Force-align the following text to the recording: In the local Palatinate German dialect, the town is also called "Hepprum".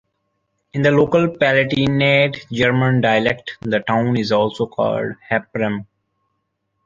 In 0.73 0.81
the 0.81 0.89
local 0.89 1.27
Palatinate 1.27 2.51
German 2.51 3.01
dialect, 3.01 3.57
the 3.61 3.81
town 3.81 4.17
is 4.17 4.31
also 4.31 4.65
called 4.65 5.13
"Hepprum". 5.29 5.85